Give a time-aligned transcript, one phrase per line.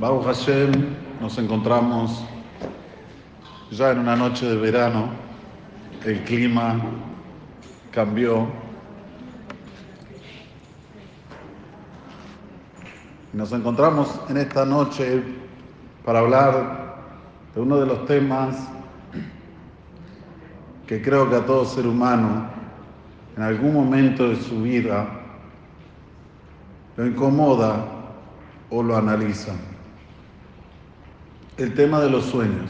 [0.00, 2.24] Baruch Hashem, nos encontramos
[3.70, 5.08] ya en una noche de verano,
[6.04, 6.80] el clima
[7.92, 8.48] cambió.
[13.32, 15.22] Nos encontramos en esta noche
[16.04, 16.96] para hablar
[17.54, 18.56] de uno de los temas
[20.88, 22.48] que creo que a todo ser humano
[23.36, 25.08] en algún momento de su vida
[26.96, 27.86] lo incomoda
[28.70, 29.52] o lo analiza.
[31.56, 32.68] El tema de los sueños.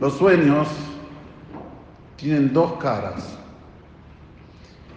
[0.00, 0.66] Los sueños
[2.16, 3.38] tienen dos caras.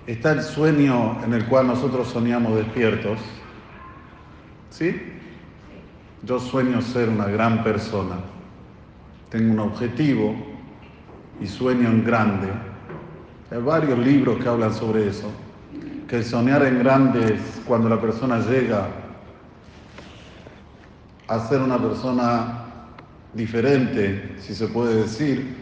[0.07, 3.19] Está el sueño en el cual nosotros soñamos despiertos.
[4.71, 4.99] ¿Sí?
[6.23, 8.16] Yo sueño ser una gran persona.
[9.30, 10.35] Tengo un objetivo
[11.39, 12.47] y sueño en grande.
[13.52, 15.31] Hay varios libros que hablan sobre eso.
[16.07, 19.00] Que soñar en grande es cuando la persona llega
[21.31, 22.65] a ser una persona
[23.33, 25.55] diferente, si se puede decir.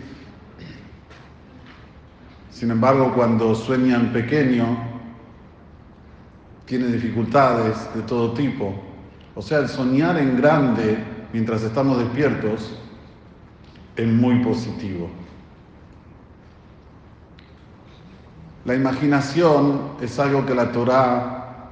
[2.50, 4.66] Sin embargo, cuando sueñan pequeño,
[6.66, 8.74] tiene dificultades de todo tipo.
[9.36, 11.04] O sea, el soñar en grande
[11.34, 12.76] mientras estamos despiertos
[13.96, 15.08] es muy positivo.
[18.66, 21.70] La imaginación es algo que la Torá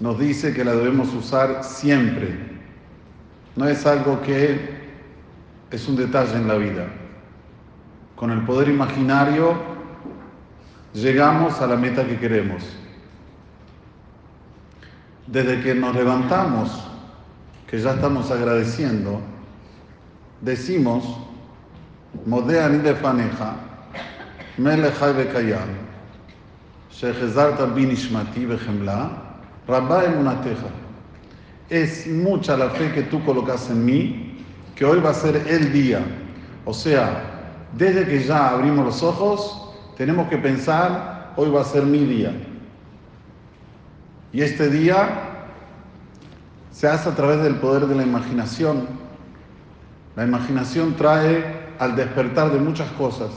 [0.00, 2.57] nos dice que la debemos usar siempre.
[3.58, 4.56] No es algo que
[5.72, 6.86] es un detalle en la vida.
[8.14, 9.52] Con el poder imaginario
[10.94, 12.62] llegamos a la meta que queremos.
[15.26, 16.84] Desde que nos levantamos,
[17.66, 19.20] que ya estamos agradeciendo,
[20.40, 21.18] decimos,
[22.26, 23.56] Modeani de Faneja,
[24.56, 25.70] Melechai Bekayam,
[26.92, 29.10] Shechezarta Binishmati Bejemla,
[29.66, 30.87] Rabba Emunateja.
[31.68, 35.72] Es mucha la fe que tú colocas en mí, que hoy va a ser el
[35.72, 36.00] día.
[36.64, 37.38] O sea,
[37.76, 42.32] desde que ya abrimos los ojos, tenemos que pensar, hoy va a ser mi día.
[44.32, 45.28] Y este día
[46.70, 48.86] se hace a través del poder de la imaginación.
[50.16, 53.30] La imaginación trae al despertar de muchas cosas.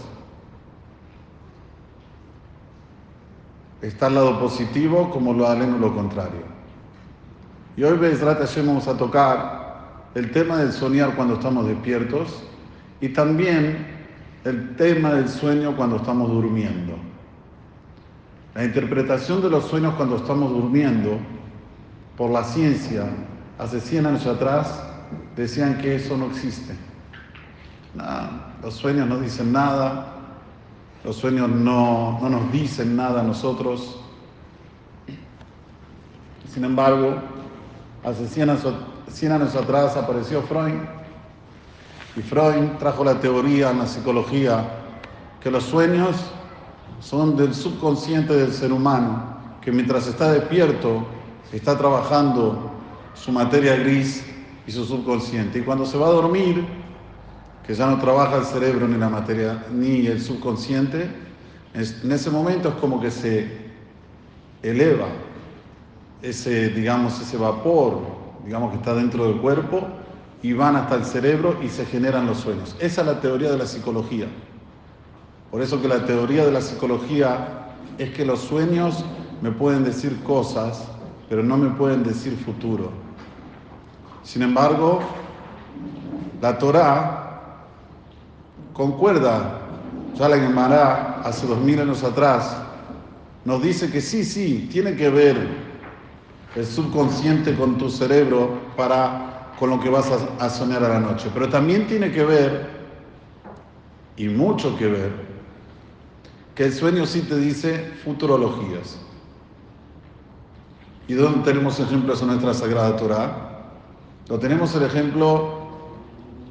[3.81, 6.60] Está al lado positivo como lo lo contrario.
[7.77, 9.61] Y hoy, Bezrat Hashem, vamos a tocar
[10.13, 12.43] el tema del soñar cuando estamos despiertos
[12.99, 13.87] y también
[14.43, 16.95] el tema del sueño cuando estamos durmiendo.
[18.53, 21.17] La interpretación de los sueños cuando estamos durmiendo,
[22.17, 23.05] por la ciencia,
[23.57, 24.83] hace 100 años atrás,
[25.37, 26.75] decían que eso no existe.
[28.61, 30.17] Los sueños no dicen nada,
[31.05, 34.01] los sueños no, no nos dicen nada a nosotros.
[36.53, 37.30] Sin embargo,
[38.03, 38.73] hace 100 años,
[39.09, 40.73] 100 años atrás apareció Freud
[42.15, 44.65] y Freud trajo la teoría en la psicología
[45.39, 46.15] que los sueños
[46.99, 51.05] son del subconsciente del ser humano, que mientras está despierto
[51.51, 52.71] está trabajando
[53.13, 54.23] su materia gris
[54.67, 55.59] y su subconsciente.
[55.59, 56.65] Y cuando se va a dormir,
[57.65, 61.09] que ya no trabaja el cerebro ni la materia ni el subconsciente,
[61.73, 63.71] en ese momento es como que se
[64.61, 65.07] eleva
[66.21, 68.01] ese, digamos, ese vapor,
[68.45, 69.87] digamos que está dentro del cuerpo
[70.43, 72.75] y van hasta el cerebro y se generan los sueños.
[72.79, 74.27] Esa es la teoría de la psicología.
[75.49, 77.67] Por eso que la teoría de la psicología
[77.97, 79.03] es que los sueños
[79.41, 80.87] me pueden decir cosas,
[81.29, 82.91] pero no me pueden decir futuro.
[84.23, 84.99] Sin embargo,
[86.41, 87.65] la Torá
[88.73, 89.59] concuerda,
[90.15, 92.57] ya la Gemara hace dos mil años atrás,
[93.43, 95.70] nos dice que sí, sí, tiene que ver
[96.55, 100.99] el subconsciente con tu cerebro para con lo que vas a, a soñar a la
[100.99, 102.67] noche, pero también tiene que ver,
[104.17, 105.11] y mucho que ver,
[106.55, 108.99] que el sueño sí te dice futurologías.
[111.07, 113.51] ¿Y dónde tenemos ejemplos en nuestra Sagrada Torah?
[114.29, 115.67] Lo tenemos el ejemplo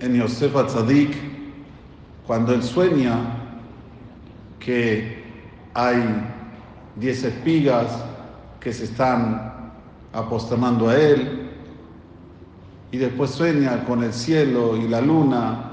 [0.00, 1.16] en Yosef Atzadik,
[2.26, 3.16] cuando él sueña
[4.60, 5.24] que
[5.74, 6.00] hay
[6.96, 8.04] diez espigas
[8.60, 9.49] que se están
[10.12, 11.50] apostando a él,
[12.92, 15.66] y después sueña con el cielo y la luna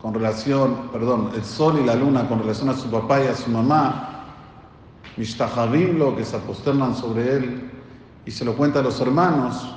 [0.00, 3.34] con relación, perdón, el sol y la luna con relación a su papá y a
[3.34, 4.06] su mamá,
[5.16, 7.70] lo que se aposternan sobre él,
[8.24, 9.74] y se lo cuenta a los hermanos.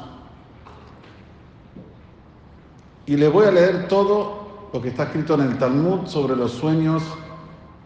[3.06, 6.52] Y le voy a leer todo lo que está escrito en el Talmud sobre los
[6.52, 7.04] sueños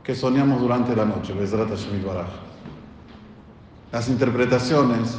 [0.03, 1.33] que soñamos durante la noche,
[3.91, 5.17] Las interpretaciones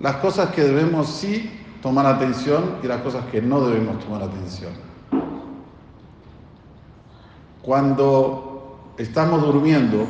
[0.00, 1.50] las cosas que debemos sí
[1.82, 4.72] tomar atención y las cosas que no debemos tomar atención.
[7.62, 10.06] Cuando estamos durmiendo,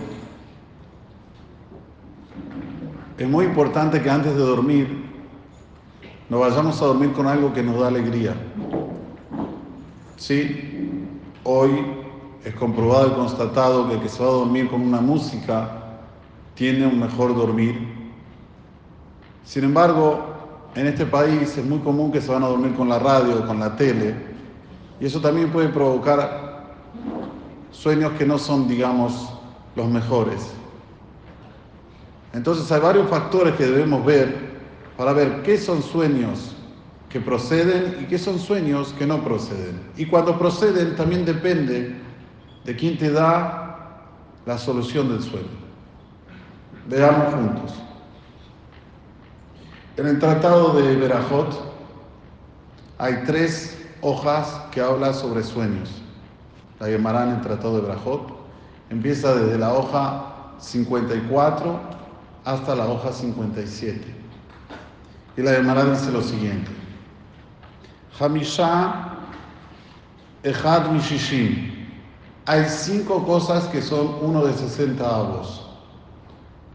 [3.19, 5.11] es muy importante que antes de dormir
[6.29, 8.35] nos vayamos a dormir con algo que nos da alegría.
[10.17, 11.09] Sí,
[11.43, 11.71] hoy
[12.45, 15.99] es comprobado y constatado que el que se va a dormir con una música
[16.55, 18.00] tiene un mejor dormir.
[19.45, 20.21] Sin embargo,
[20.75, 23.59] en este país es muy común que se van a dormir con la radio, con
[23.59, 24.15] la tele,
[25.01, 26.75] y eso también puede provocar
[27.71, 29.33] sueños que no son, digamos,
[29.75, 30.53] los mejores.
[32.33, 34.51] Entonces hay varios factores que debemos ver
[34.97, 36.55] para ver qué son sueños
[37.09, 39.81] que proceden y qué son sueños que no proceden.
[39.97, 41.97] Y cuando proceden también depende
[42.65, 44.07] de quién te da
[44.47, 45.49] la solución del sueño.
[46.89, 47.75] Veamos juntos.
[50.01, 51.63] En el tratado de Berajot
[52.97, 55.91] hay tres hojas que hablan sobre sueños.
[56.79, 58.33] La llamarán el tratado de Berajot.
[58.89, 61.81] Empieza desde la hoja 54
[62.47, 64.01] hasta la hoja 57.
[65.37, 66.71] Y la Gemara dice lo siguiente.
[68.19, 69.19] Hamisha
[70.43, 71.75] Echad Mishishim.
[72.47, 75.69] Hay cinco cosas que son uno de 60 avos.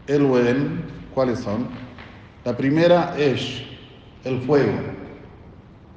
[0.06, 1.85] El Wen, ¿cuáles son?
[2.46, 3.60] La primera es
[4.22, 4.78] el fuego.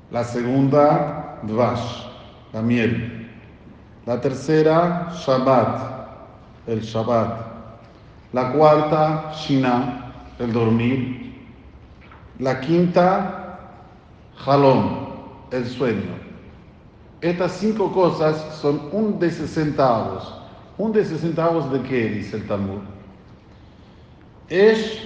[0.10, 2.07] La segunda, Dvash,
[2.54, 3.30] la miel.
[4.07, 6.07] La tercera, Shabbat,
[6.66, 7.46] el Shabbat.
[8.34, 11.36] La cuarta, Shina, el dormir.
[12.40, 13.60] La quinta,
[14.44, 15.07] Halom,
[15.51, 16.18] el sueño.
[17.22, 20.34] Estas cinco cosas son un de 60 avos.
[20.80, 22.10] ¿Un de 60 avos de qué?
[22.10, 22.80] Dice el Talmud.
[24.48, 25.00] Es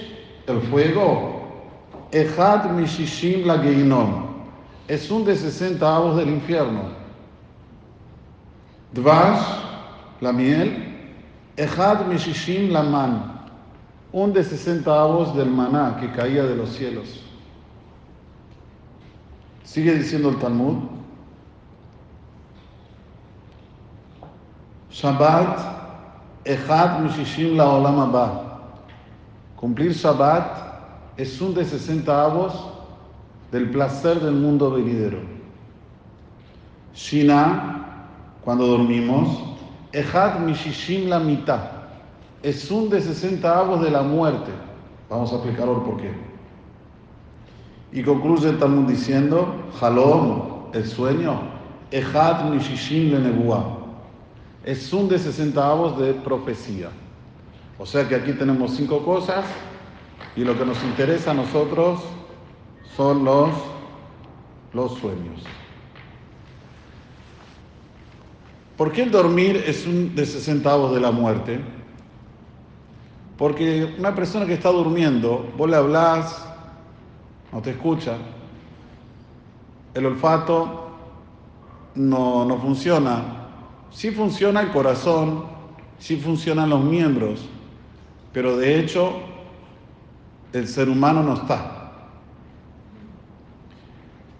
[0.48, 1.33] el fuego.
[2.14, 3.60] Echad mishishim la.
[4.88, 6.84] Es un de 60 avos del infierno.
[8.94, 9.42] Dvash,
[10.22, 10.78] la miel.
[11.58, 13.42] Echad mishishim la man.
[14.12, 17.20] Un de 60 avos del maná que caía de los cielos.
[19.64, 20.84] Sigue diciendo el Talmud.
[24.92, 28.60] Shabbat, Echad Mishishim la Olam Abba.
[29.56, 30.73] Cumplir Shabbat
[31.18, 32.54] es un de 60 avos
[33.52, 35.20] del placer del mundo venidero.
[36.96, 38.08] Shina,
[38.44, 39.30] cuando dormimos,
[39.92, 41.62] Echad Mishishim la mitad.
[42.42, 44.52] Es un de 60 avos de la muerte.
[45.10, 46.12] Vamos a explicar ahora por qué.
[47.92, 51.42] Y concluye el Talmud diciendo, Halom, el sueño,
[51.92, 53.84] Echad Mishishim le Nebuah
[54.64, 56.90] es un de 60 avos de profecía.
[57.78, 59.44] O sea que aquí tenemos cinco cosas
[60.36, 62.02] y lo que nos interesa a nosotros
[62.96, 63.50] son los,
[64.74, 65.44] los sueños.
[68.78, 71.60] ¿Por qué el dormir es un de 60 avos de la muerte?
[73.38, 76.48] Porque una persona que está durmiendo, vos le hablas,
[77.52, 78.18] no te escucha,
[79.94, 80.90] el olfato
[81.96, 83.44] no, no funciona,
[83.94, 85.46] Sí funciona el corazón,
[86.00, 87.48] sí funcionan los miembros,
[88.34, 89.14] pero de hecho
[90.54, 91.92] el ser humano no está.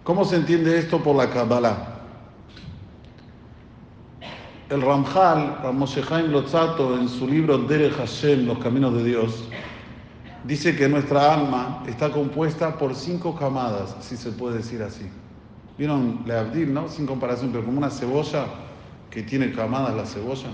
[0.04, 1.90] ¿Cómo se entiende esto por la Kabbalah?
[4.70, 9.44] El Ramjal, Ramoshe Chaim Lotzato, en su libro Dere Hashem, Los Caminos de Dios,
[10.44, 15.08] dice que nuestra alma está compuesta por cinco camadas, si se puede decir así.
[15.76, 16.88] ¿Vieron Leabdil, no?
[16.88, 18.46] Sin comparación, pero como una cebolla
[19.10, 20.48] que tiene camadas la cebolla.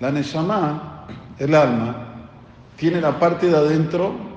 [0.00, 1.06] La Neshama,
[1.38, 2.30] el alma,
[2.76, 4.27] tiene la parte de adentro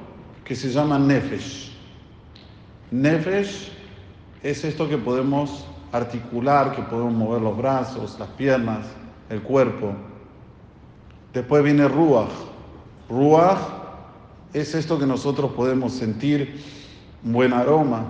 [0.43, 1.71] que se llama Nefesh.
[2.91, 3.71] Nefesh
[4.43, 8.85] es esto que podemos articular, que podemos mover los brazos, las piernas,
[9.29, 9.93] el cuerpo.
[11.33, 12.31] Después viene Ruach.
[13.09, 13.59] Ruach
[14.53, 16.61] es esto que nosotros podemos sentir,
[17.23, 18.05] buen aroma.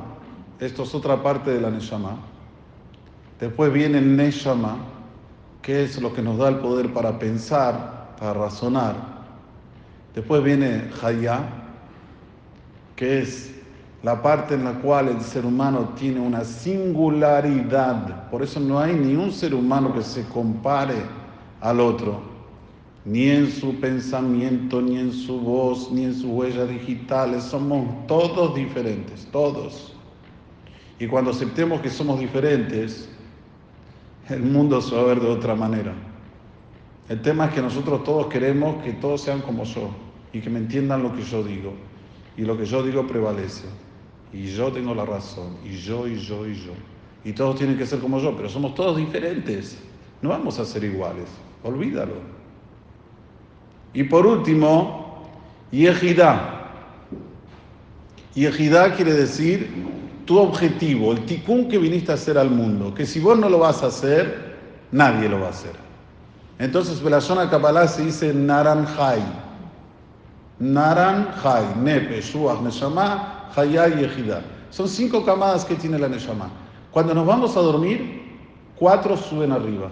[0.59, 2.17] Esto es otra parte de la Neshama.
[3.39, 4.77] Después viene Neshama,
[5.61, 8.95] que es lo que nos da el poder para pensar, para razonar.
[10.13, 11.60] Después viene Hayá,
[13.01, 13.51] que es
[14.03, 18.29] la parte en la cual el ser humano tiene una singularidad.
[18.29, 20.97] Por eso no hay ni un ser humano que se compare
[21.61, 22.21] al otro,
[23.03, 27.41] ni en su pensamiento, ni en su voz, ni en sus huellas digitales.
[27.45, 29.95] Somos todos diferentes, todos.
[30.99, 33.09] Y cuando aceptemos que somos diferentes,
[34.29, 35.95] el mundo se va a ver de otra manera.
[37.09, 39.89] El tema es que nosotros todos queremos que todos sean como yo
[40.31, 41.73] y que me entiendan lo que yo digo.
[42.37, 43.65] Y lo que yo digo prevalece.
[44.33, 46.71] y yo tengo la razón, y yo, y yo, y yo.
[47.25, 49.77] Y todos tienen que ser como yo, pero somos todos diferentes.
[50.21, 51.27] No vamos a ser iguales,
[51.63, 52.13] olvídalo.
[53.93, 55.29] Y por último,
[55.71, 56.69] Yehidá.
[58.33, 59.69] Yehidá quiere decir
[60.25, 63.59] tu objetivo, el tikkun que viniste a hacer al mundo, que si vos no lo
[63.59, 64.57] vas a hacer,
[64.91, 65.73] nadie lo va a hacer.
[66.59, 69.40] Entonces, la zona Kabbalah se dice Naranjai.
[70.61, 74.41] Naranjai, Nepe, Shuach, Neshama, Hayai y Ejidá.
[74.69, 76.49] Son cinco camadas que tiene la Neshama.
[76.91, 78.21] Cuando nos vamos a dormir,
[78.75, 79.89] cuatro suben arriba.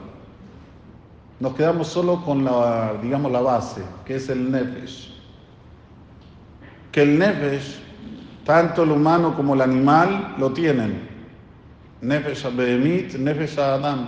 [1.40, 5.16] Nos quedamos solo con la, digamos, la base, que es el Nefesh.
[6.92, 7.80] Que el Nefesh
[8.46, 11.08] tanto el humano como el animal lo tienen.
[12.02, 14.08] Nefesh Behemit, Nefesh Adam.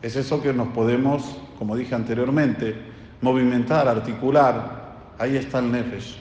[0.00, 2.74] Es eso que nos podemos, como dije anteriormente,
[3.20, 4.81] movimentar, articular.
[5.22, 6.16] Ahí está el Nefesh.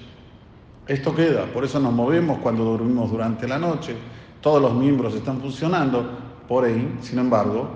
[0.86, 3.96] Esto queda, por eso nos movemos cuando dormimos durante la noche.
[4.42, 6.08] Todos los miembros están funcionando,
[6.48, 7.68] por ahí, sin embargo,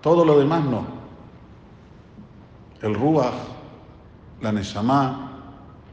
[0.00, 0.84] todo lo demás no.
[2.80, 3.32] El Ruach,
[4.40, 5.30] la Neshama,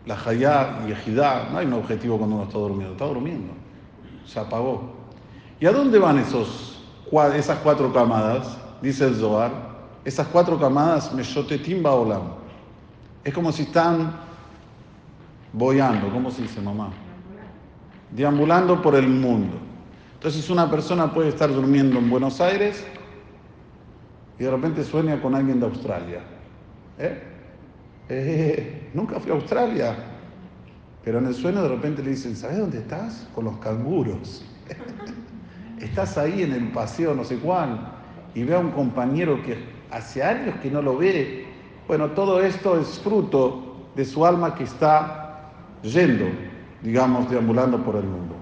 [0.07, 3.53] la Hayá y Ejidá, no hay un objetivo cuando uno está durmiendo, está durmiendo,
[4.25, 4.91] se apagó.
[5.59, 6.83] ¿Y a dónde van esos,
[7.35, 8.57] esas cuatro camadas?
[8.81, 9.51] Dice el Zohar,
[10.03, 12.23] esas cuatro camadas, Meshotetim Baolam.
[13.23, 14.28] Es como si están
[15.53, 16.91] boyando, ¿cómo se dice mamá?
[18.11, 19.57] Deambulando por el mundo.
[20.13, 22.85] Entonces una persona puede estar durmiendo en Buenos Aires
[24.37, 26.21] y de repente sueña con alguien de Australia.
[26.97, 27.23] ¿Eh?
[28.09, 29.95] Eh, nunca fui a Australia.
[31.03, 33.27] Pero en el sueño de repente le dicen, ¿sabes dónde estás?
[33.33, 34.43] Con los canguros.
[35.79, 37.79] estás ahí en el paseo no sé cuál
[38.35, 39.57] y ve a un compañero que
[39.91, 41.45] hace años que no lo ve.
[41.87, 45.18] Bueno, todo esto es fruto de su alma que está
[45.83, 46.25] yendo,
[46.81, 48.35] digamos, deambulando por el mundo.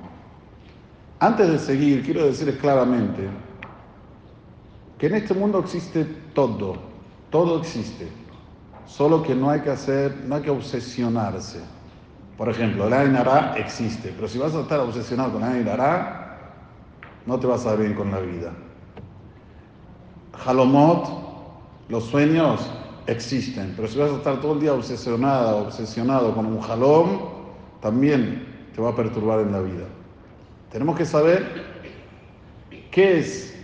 [1.20, 3.28] Antes de seguir, quiero decirles claramente
[4.98, 6.76] que en este mundo existe todo,
[7.30, 8.08] todo existe.
[8.86, 11.62] Solo que no hay que hacer, no hay que obsesionarse.
[12.38, 16.38] Por ejemplo, la Ainara existe, pero si vas a estar obsesionado con la Ainara,
[17.26, 18.54] no te vas a ver bien con la vida.
[20.46, 21.10] Halomot,
[21.90, 22.72] los sueños
[23.08, 27.20] existen, pero si vas a estar todo el día obsesionada, obsesionado con un halom,
[27.82, 28.46] también
[28.76, 29.86] te va a perturbar en la vida.
[30.72, 31.66] Tenemos que saber
[32.92, 33.56] qué es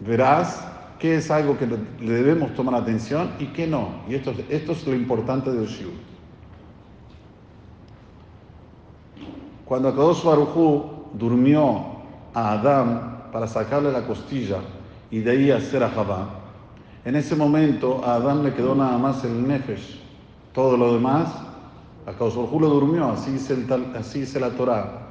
[0.00, 3.88] veraz qué es algo que le debemos tomar atención y qué no.
[4.08, 5.90] Y esto, esto es lo importante del Shiur.
[9.64, 11.86] Cuando Akadosh Barujú durmió
[12.32, 14.58] a Adán para sacarle la costilla
[15.10, 16.41] y de ahí hacer a Javá,
[17.04, 20.00] en ese momento a Adán le quedó nada más el Nefesh.
[20.52, 21.28] Todo lo demás,
[22.06, 23.56] Akadosh Barujú lo durmió, así dice,
[23.98, 25.08] así dice la Torah.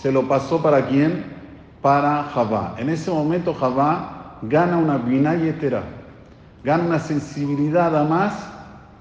[0.00, 1.38] Se lo pasó para quién?
[1.80, 2.74] para Javá.
[2.78, 5.84] En ese momento Javá gana una binayetera,
[6.64, 8.34] gana una sensibilidad a más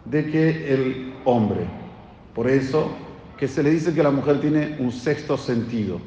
[0.06, 1.66] de que el hombre.
[2.34, 2.90] Por eso
[3.38, 6.00] que se le dice que la mujer tiene un sexto sentido.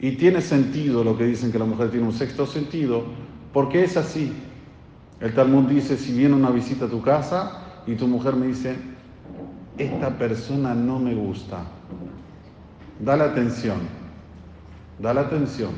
[0.00, 3.04] Y tiene sentido lo que dicen que la mujer tiene un sexto sentido,
[3.52, 4.32] porque es así.
[5.20, 8.76] El Talmud dice, si viene una visita a tu casa y tu mujer me dice,
[9.76, 11.58] esta persona no me gusta,
[13.00, 13.78] dale atención,
[14.98, 15.70] dale atención,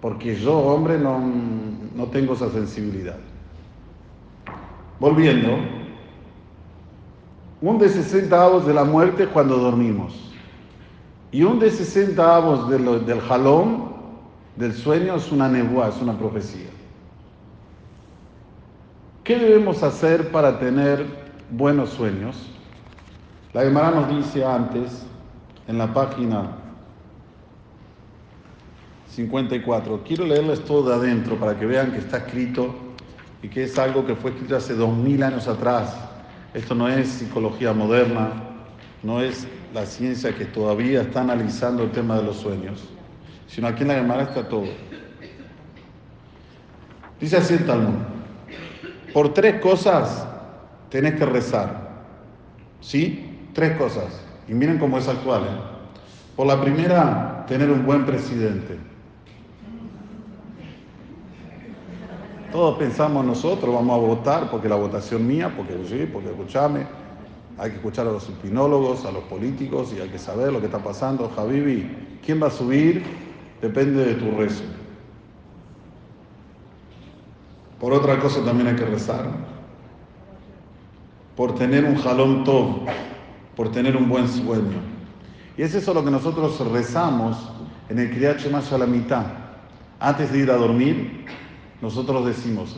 [0.00, 1.20] porque yo, hombre, no,
[1.94, 3.16] no tengo esa sensibilidad.
[5.00, 5.58] Volviendo,
[7.60, 10.32] un de 60 avos de la muerte cuando dormimos.
[11.32, 13.95] Y un de 60 avos del jalón,
[14.56, 16.70] del sueño, es una nebuá, es una profecía.
[19.24, 21.04] ¿Qué debemos hacer para tener
[21.50, 22.36] buenos sueños?
[23.52, 25.06] La Gemara nos dice antes,
[25.66, 26.52] en la página
[29.08, 30.02] 54.
[30.04, 32.74] Quiero leerles todo de adentro para que vean que está escrito
[33.42, 35.96] y que es algo que fue escrito hace dos mil años atrás.
[36.54, 38.32] Esto no es psicología moderna,
[39.02, 42.84] no es la ciencia que todavía está analizando el tema de los sueños,
[43.46, 44.66] sino aquí en la Gemara está todo.
[47.20, 47.94] Dice así el Talmud,
[49.12, 50.26] por tres cosas
[50.90, 52.04] tenés que rezar,
[52.80, 53.48] ¿sí?
[53.54, 54.22] Tres cosas.
[54.48, 55.44] Y miren cómo es actual.
[55.44, 55.60] ¿eh?
[56.36, 58.78] Por la primera, tener un buen presidente.
[62.52, 66.86] Todos pensamos nosotros, vamos a votar porque la votación mía, porque sí, porque escuchame.
[67.58, 70.66] Hay que escuchar a los opinólogos, a los políticos y hay que saber lo que
[70.66, 71.32] está pasando.
[71.34, 73.02] Javibi, ¿quién va a subir?
[73.66, 74.62] Depende de tu rezo.
[77.80, 79.26] Por otra cosa también hay que rezar.
[81.34, 82.82] Por tener un jalón todo,
[83.56, 84.78] por tener un buen sueño.
[85.58, 87.50] Y es eso lo que nosotros rezamos
[87.88, 89.26] en el Kriyat Shema la mitad.
[89.98, 91.26] Antes de ir a dormir,
[91.82, 92.76] nosotros decimos,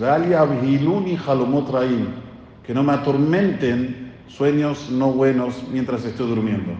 [2.64, 6.72] que no me atormenten sueños no buenos mientras estoy durmiendo.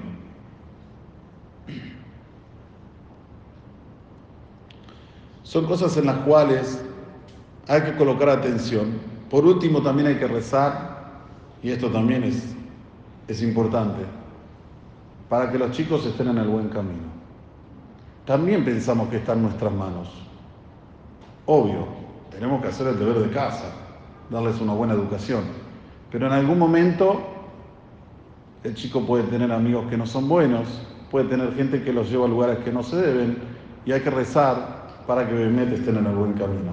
[5.49, 6.79] Son cosas en las cuales
[7.69, 8.99] hay que colocar atención.
[9.31, 11.23] Por último, también hay que rezar,
[11.63, 12.55] y esto también es,
[13.29, 14.03] es importante,
[15.31, 17.09] para que los chicos estén en el buen camino.
[18.27, 20.11] También pensamos que está en nuestras manos.
[21.47, 21.87] Obvio,
[22.31, 23.73] tenemos que hacer el deber de casa,
[24.29, 25.45] darles una buena educación.
[26.13, 27.23] Pero en algún momento
[28.65, 30.69] el chico puede tener amigos que no son buenos,
[31.11, 33.39] puede tener gente que los lleva a lugares que no se deben
[33.87, 34.78] y hay que rezar
[35.09, 36.71] para que obviamente estén en el buen camino.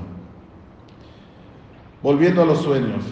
[2.03, 3.05] Volviendo a los sueños,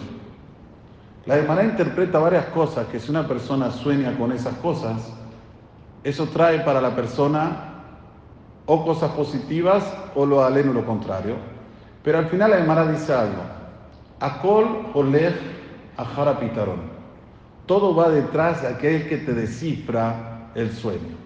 [1.24, 5.14] la hermana interpreta varias cosas que si una persona sueña con esas cosas,
[6.04, 7.72] eso trae para la persona
[8.66, 9.82] o cosas positivas
[10.14, 11.36] o lo aleno lo contrario.
[12.02, 13.42] Pero al final la hermana dice algo.
[14.20, 15.34] Akol oleg
[15.96, 16.82] ajara pitarón.
[17.64, 21.23] Todo va detrás de aquel que te descifra el sueño.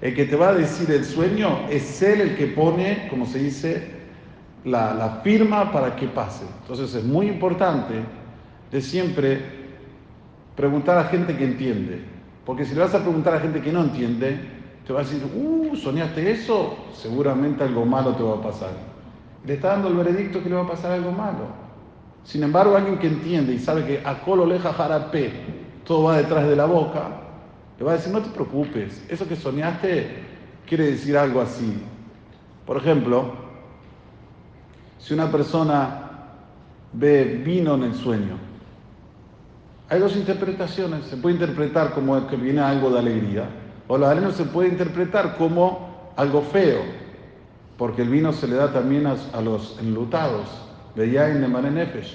[0.00, 3.38] El que te va a decir el sueño es él el que pone, como se
[3.38, 3.90] dice,
[4.64, 6.44] la, la firma para que pase.
[6.62, 7.94] Entonces es muy importante
[8.70, 9.40] de siempre
[10.56, 12.02] preguntar a gente que entiende.
[12.44, 14.40] Porque si le vas a preguntar a gente que no entiende,
[14.86, 18.70] te va a decir, uh, soñaste eso, seguramente algo malo te va a pasar.
[19.44, 21.46] Le está dando el veredicto que le va a pasar algo malo.
[22.24, 25.32] Sin embargo, alguien que entiende y sabe que a colo leja jarape,
[25.84, 27.08] todo va detrás de la boca,
[27.80, 30.06] le va a decir, no te preocupes, eso que soñaste
[30.68, 31.82] quiere decir algo así.
[32.66, 33.32] Por ejemplo,
[34.98, 36.10] si una persona
[36.92, 38.36] ve vino en el sueño,
[39.88, 41.06] hay dos interpretaciones.
[41.06, 43.48] Se puede interpretar como que viene algo de alegría,
[43.88, 46.82] o la alegría se puede interpretar como algo feo,
[47.78, 50.50] porque el vino se le da también a, los enlutados,
[50.94, 52.14] veía en Nefesh.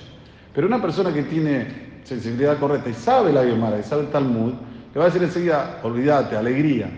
[0.53, 4.53] Pero una persona que tiene sensibilidad correcta y sabe la Gemara y sabe el Talmud,
[4.95, 6.89] le va a decir enseguida, olvídate, alegría.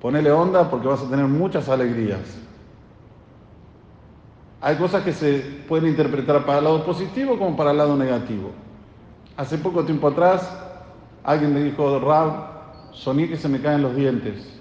[0.00, 2.36] Ponele onda porque vas a tener muchas alegrías.
[4.60, 5.38] Hay cosas que se
[5.68, 8.50] pueden interpretar para el lado positivo como para el lado negativo.
[9.36, 10.52] Hace poco tiempo atrás,
[11.22, 14.58] alguien me dijo, Rab, soñé que se me caen los dientes.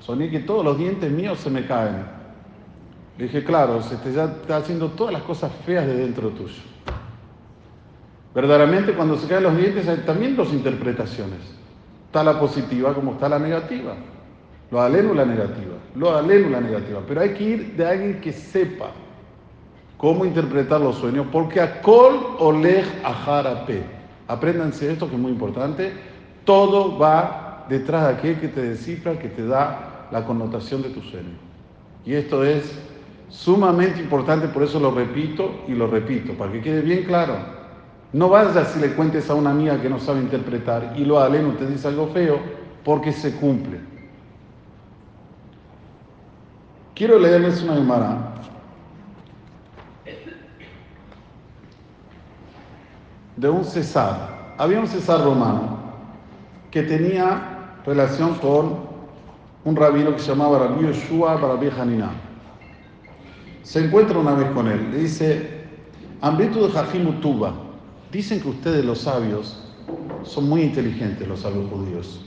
[0.00, 2.04] Soñé que todos los dientes míos se me caen.
[3.16, 6.62] Le dije, claro, se te ya está haciendo todas las cosas feas de dentro tuyo.
[8.34, 11.38] Verdaderamente cuando se caen los dientes hay también dos interpretaciones.
[12.06, 13.94] Está la positiva como está la negativa.
[14.70, 15.76] Lo aleno la negativa.
[15.94, 17.00] Lo aleno la negativa.
[17.06, 18.90] Pero hay que ir de alguien que sepa
[19.96, 23.82] cómo interpretar los sueños, porque a kol oleg ajarape.
[24.28, 25.92] Apréndanse esto que es muy importante.
[26.44, 31.00] Todo va detrás de aquel que te descifra, que te da la connotación de tu
[31.02, 31.36] sueño.
[32.04, 32.78] Y esto es
[33.28, 37.57] sumamente importante, por eso lo repito y lo repito, para que quede bien claro.
[38.12, 41.52] No vayas si le cuentes a una amiga que no sabe interpretar y lo aleno
[41.54, 42.38] te dice algo feo
[42.84, 43.80] porque se cumple.
[46.94, 48.34] Quiero leerles una Gemara
[53.36, 54.54] de un César.
[54.56, 55.78] Había un César romano
[56.70, 58.88] que tenía relación con
[59.64, 62.10] un rabino que se llamaba Rabbi Yoshua Rabbi Hanina.
[63.62, 64.90] Se encuentra una vez con él.
[64.90, 65.64] Le dice,
[66.22, 66.72] Ambitu de
[68.10, 69.58] Dicen que ustedes los sabios
[70.24, 72.24] son muy inteligentes, los sabios judíos.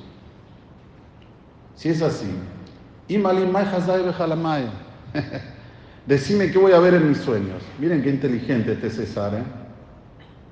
[1.75, 2.27] Si es así,
[6.05, 7.63] decime qué voy a ver en mis sueños.
[7.79, 9.33] Miren qué inteligente este César.
[9.33, 9.43] ¿eh?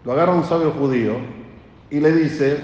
[0.03, 1.17] Lo agarra un sabio judío
[1.91, 2.57] y le dice,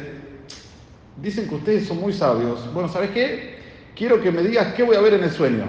[1.22, 2.72] dicen que ustedes son muy sabios.
[2.74, 3.60] Bueno, ¿sabes qué?
[3.96, 5.66] Quiero que me digas qué voy a ver en el sueño.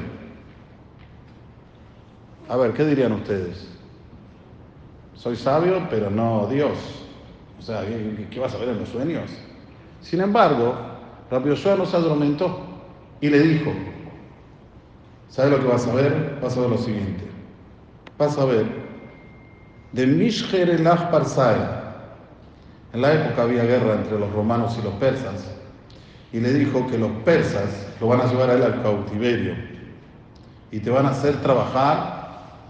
[2.49, 3.76] A ver, ¿qué dirían ustedes?
[5.17, 6.77] Soy sabio, pero no Dios.
[7.59, 7.83] O sea,
[8.31, 9.31] ¿qué, vas a ver en los sueños?
[10.01, 10.75] Sin embargo,
[11.31, 12.61] Rabbi Yoshua no se adormentó
[13.21, 13.73] y le dijo,
[15.29, 16.39] ¿sabes lo que vas a ver?
[16.43, 17.25] Vas a ver lo siguiente.
[18.19, 18.67] Vas a ver,
[19.93, 21.57] de Mishger Elach Parsai,
[22.93, 25.55] en la época había guerra entre los romanos y los persas,
[26.33, 29.55] y le dijo que los persas lo van a llevar a él al cautiverio
[30.71, 32.17] y te van a hacer trabajar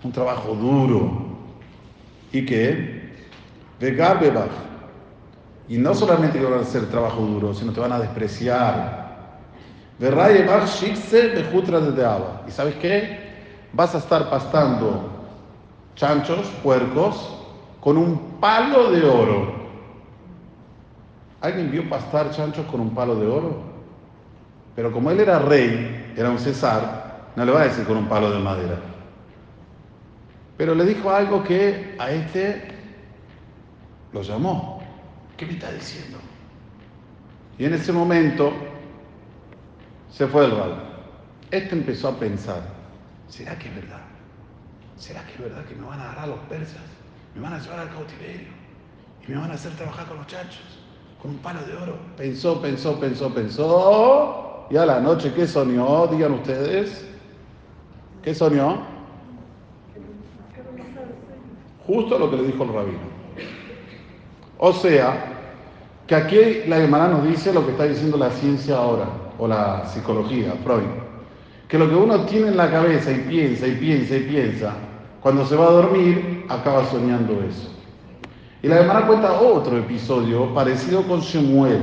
[0.04, 1.25] un trabajo duro,
[2.32, 2.96] y que
[3.80, 4.50] Vegabebach.
[5.68, 9.06] Y no solamente que van a hacer trabajo duro, sino te van a despreciar.
[12.46, 13.18] ¿Y sabes qué?
[13.72, 15.10] Vas a estar pastando
[15.94, 17.36] chanchos, puercos,
[17.80, 19.54] con un palo de oro.
[21.40, 23.62] ¿Alguien vio pastar chanchos con un palo de oro?
[24.74, 28.06] Pero como él era rey, era un César, no le va a decir con un
[28.06, 28.78] palo de madera.
[30.56, 32.68] Pero le dijo algo que a este
[34.12, 34.82] lo llamó.
[35.36, 36.18] ¿Qué me está diciendo?
[37.58, 38.52] Y en ese momento
[40.10, 40.74] se fue el rey.
[41.50, 42.62] Este empezó a pensar,
[43.28, 44.00] ¿será que es verdad?
[44.96, 46.82] ¿Será que es verdad que me van a agarrar a los persas?
[47.34, 48.48] Me van a llevar al cautiverio
[49.26, 50.80] y me van a hacer trabajar con los chanchos,
[51.20, 51.98] con un palo de oro.
[52.16, 54.66] Pensó, pensó, pensó, pensó.
[54.70, 56.06] Y a la noche, ¿qué soñó?
[56.06, 57.06] Digan ustedes.
[58.22, 58.95] ¿Qué soñó?
[61.86, 62.98] Justo lo que le dijo el rabino.
[64.58, 65.36] O sea,
[66.06, 69.06] que aquí la Gemara nos dice lo que está diciendo la ciencia ahora,
[69.38, 70.86] o la psicología, Freud.
[71.68, 74.74] Que lo que uno tiene en la cabeza y piensa y piensa y piensa,
[75.20, 77.72] cuando se va a dormir, acaba soñando eso.
[78.62, 81.82] Y la Gemara cuenta otro episodio parecido con Shemuel.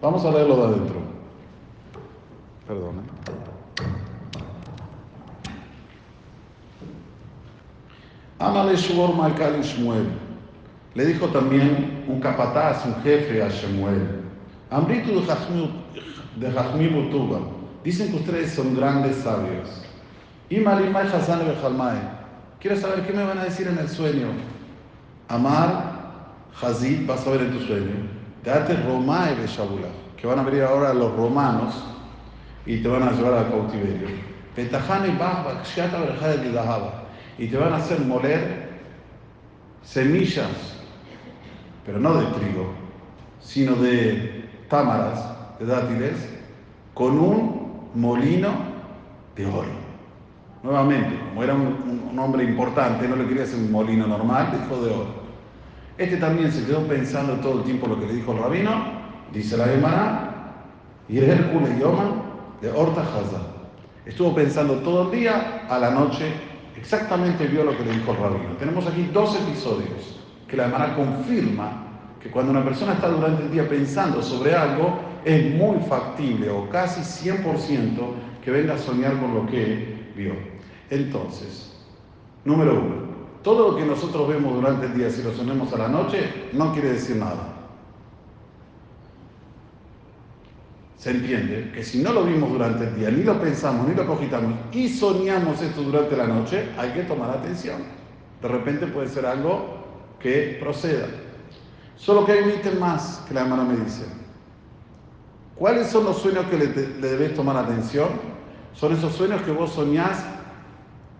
[0.00, 0.96] Vamos a leerlo de adentro.
[2.66, 3.02] Perdón.
[8.38, 10.06] Amale Shubor Malkal Shmuel.
[10.94, 14.22] Le dijo también un capataz, un jefe a Shemuel.
[14.70, 15.20] Amritu
[16.36, 17.40] de Jachmi Butuba.
[17.84, 19.82] Dicen que ustedes son grandes sabios.
[20.50, 21.40] Y Malimay Hassan
[22.60, 24.28] Quiero saber qué me van a decir en el sueño.
[25.28, 25.96] Amar
[26.60, 28.08] Hazid, vas a ver en tu sueño.
[28.44, 31.74] Date Romae de Shabula, que van a venir ahora los romanos
[32.64, 34.08] y te van a llevar al cautiverio.
[37.38, 38.66] Y te van a hacer moler
[39.82, 40.50] semillas,
[41.84, 42.72] pero no de trigo,
[43.40, 46.14] sino de támaras, de dátiles,
[46.94, 48.50] con un molino
[49.36, 49.86] de oro.
[50.62, 54.90] Nuevamente, como era un, hombre importante, no le quería hacer un molino normal, dijo de
[54.90, 55.26] oro.
[55.98, 58.70] Este también se quedó pensando todo el tiempo lo que le dijo el rabino,
[59.32, 60.26] dice la Gemara,
[61.08, 62.22] y Hércules Yoman
[62.60, 63.04] de Horta
[64.06, 66.32] Estuvo pensando todo el día, a la noche,
[66.78, 68.56] exactamente vio lo que le dijo rabino.
[68.58, 71.84] Tenemos aquí dos episodios que la Gemara confirma
[72.20, 76.68] que cuando una persona está durante el día pensando sobre algo, es muy factible o
[76.70, 77.98] casi 100%
[78.42, 80.34] que venga a soñar con lo que vio.
[80.88, 81.76] Entonces,
[82.44, 83.06] número uno,
[83.42, 86.72] todo lo que nosotros vemos durante el día, si lo soñamos a la noche, no
[86.72, 87.55] quiere decir nada.
[90.96, 94.06] Se entiende que si no lo vimos durante el día, ni lo pensamos, ni lo
[94.06, 97.82] cogitamos, y soñamos esto durante la noche, hay que tomar atención.
[98.40, 99.84] De repente puede ser algo
[100.18, 101.06] que proceda.
[101.96, 104.06] Solo que hay un ítem más que la hermana me dice.
[105.54, 108.08] ¿Cuáles son los sueños que le, le debes tomar atención?
[108.74, 110.24] Son esos sueños que vos soñás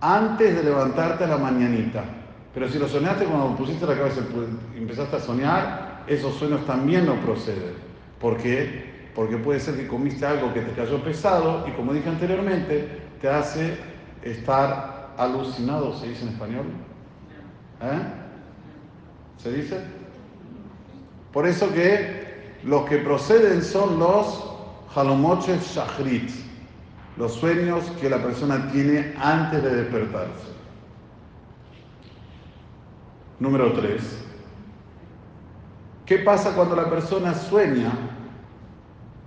[0.00, 2.04] antes de levantarte a la mañanita.
[2.54, 4.20] Pero si lo soñaste cuando pusiste la cabeza
[4.74, 7.74] y empezaste a soñar, esos sueños también no proceden.
[8.18, 8.95] ¿Por qué?
[9.16, 13.28] Porque puede ser que comiste algo que te cayó pesado y como dije anteriormente, te
[13.28, 13.78] hace
[14.22, 16.66] estar alucinado, ¿se dice en español?
[17.80, 18.02] ¿Eh?
[19.38, 19.80] ¿Se dice?
[21.32, 24.52] Por eso que los que proceden son los
[24.94, 26.28] halomoches shachrit,
[27.16, 30.56] los sueños que la persona tiene antes de despertarse.
[33.40, 34.24] Número 3.
[36.04, 37.92] ¿Qué pasa cuando la persona sueña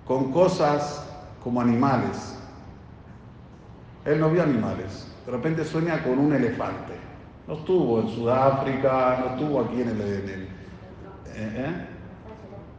[0.10, 1.08] con cosas
[1.44, 2.36] como animales?
[4.06, 5.08] Él no vio animales.
[5.24, 6.96] De repente sueña con un elefante.
[7.48, 10.02] No estuvo en Sudáfrica, no estuvo aquí en el...
[10.02, 10.48] ¿eh?
[11.36, 11.88] ¿eh?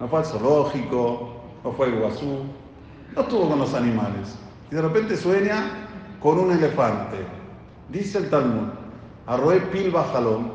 [0.01, 2.47] No fue al zoológico, no fue al Iguazú,
[3.15, 4.37] no estuvo con los animales
[4.69, 5.87] y de repente sueña
[6.21, 7.19] con un elefante.
[7.91, 8.71] Dice el Talmud,
[9.29, 10.51] Arroe Pil Bajalón,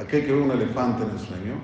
[0.00, 1.54] aquel que ve un elefante en el sueño,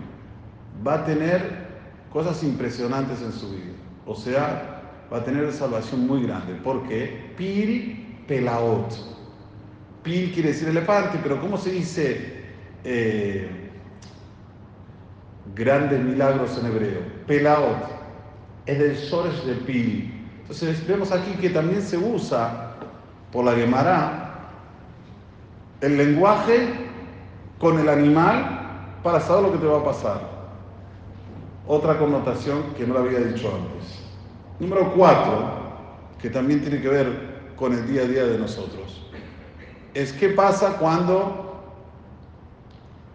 [0.87, 1.66] va a tener
[2.12, 3.82] cosas impresionantes en su vida.
[4.07, 6.55] O sea, va a tener salvación muy grande.
[6.62, 8.93] porque Pil Pelaot.
[10.03, 12.43] Pil quiere decir elefante, pero ¿cómo se dice
[12.85, 13.71] eh,
[15.55, 17.01] grandes milagros en hebreo?
[17.27, 18.03] Pelaot.
[18.67, 22.75] Es del Shores de Pil entonces vemos aquí que también se usa
[23.33, 24.51] por la Gemara
[25.81, 26.69] el lenguaje
[27.59, 30.32] con el animal para saber lo que te va a pasar.
[31.73, 33.99] Otra connotación que no lo había dicho antes.
[34.61, 35.55] Número cuatro,
[36.21, 39.11] que también tiene que ver con el día a día de nosotros,
[39.95, 41.65] es qué pasa cuando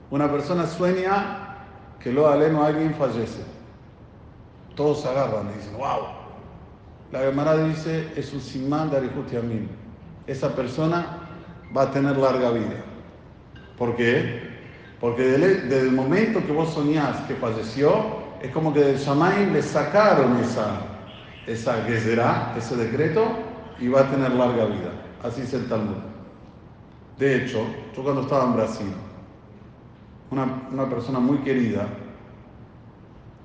[0.09, 1.67] una persona sueña
[1.99, 3.43] que lo aleno alguien fallece.
[4.73, 6.07] Todos se agarran y dicen, wow,
[7.11, 8.97] la Gemara dice, es un simán de
[9.37, 9.67] Amim.
[10.25, 11.29] Esa persona
[11.77, 12.83] va a tener larga vida.
[13.77, 14.49] ¿Por qué?
[14.99, 19.61] Porque desde el momento que vos soñás que falleció, es como que del Shamaim le
[19.61, 20.81] sacaron esa,
[21.45, 23.25] esa será ese decreto,
[23.79, 24.91] y va a tener larga vida.
[25.23, 25.97] Así es el Talmud.
[27.17, 28.93] De hecho, yo cuando estaba en Brasil,
[30.31, 31.87] una, una persona muy querida,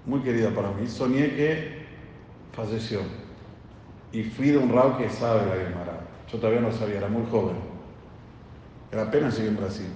[0.07, 1.87] muy querida para mí, soñé que
[2.53, 3.01] falleció.
[4.13, 6.01] Y fui de un rabo que sabe la Gemara.
[6.31, 7.57] Yo todavía no sabía, era muy joven.
[8.91, 9.89] Era apenas llegué en Brasil.